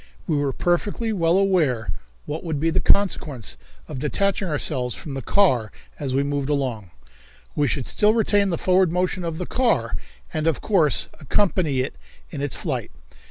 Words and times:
We 0.25 0.35
were 0.35 0.51
perfectly 0.51 1.13
well 1.13 1.37
aware 1.37 1.91
what 2.25 2.43
would 2.43 2.59
be 2.59 2.71
the 2.71 2.79
consequence 2.79 3.55
of 3.87 3.99
detaching 3.99 4.47
ourselves 4.47 4.95
from 4.95 5.13
the 5.13 5.21
car 5.21 5.71
as 5.99 6.15
we 6.15 6.23
moved 6.23 6.49
along. 6.49 6.89
We 7.55 7.67
should 7.67 7.85
still 7.85 8.15
retain 8.15 8.49
the 8.49 8.57
forward 8.57 8.91
motion 8.91 9.23
of 9.23 9.37
the 9.37 9.45
car, 9.45 9.95
and 10.33 10.47
of 10.47 10.59
course 10.59 11.07
accompany 11.19 11.81
it 11.81 11.97
in 12.31 12.41
its 12.41 12.55
flight. 12.55 12.89